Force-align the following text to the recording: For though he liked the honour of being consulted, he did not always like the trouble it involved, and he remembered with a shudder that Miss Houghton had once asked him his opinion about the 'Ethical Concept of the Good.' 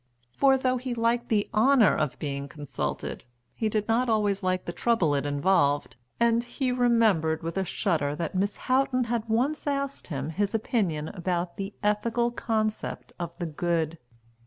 For 0.31 0.57
though 0.57 0.77
he 0.77 0.95
liked 0.95 1.29
the 1.29 1.47
honour 1.53 1.95
of 1.95 2.17
being 2.17 2.47
consulted, 2.47 3.23
he 3.53 3.69
did 3.69 3.87
not 3.87 4.09
always 4.09 4.41
like 4.41 4.65
the 4.65 4.71
trouble 4.73 5.13
it 5.13 5.27
involved, 5.27 5.95
and 6.19 6.43
he 6.43 6.71
remembered 6.71 7.43
with 7.43 7.55
a 7.55 7.63
shudder 7.63 8.15
that 8.15 8.33
Miss 8.33 8.57
Houghton 8.65 9.03
had 9.03 9.29
once 9.29 9.67
asked 9.67 10.07
him 10.07 10.31
his 10.31 10.55
opinion 10.55 11.09
about 11.09 11.57
the 11.57 11.75
'Ethical 11.83 12.31
Concept 12.31 13.13
of 13.19 13.37
the 13.37 13.45
Good.' 13.45 13.99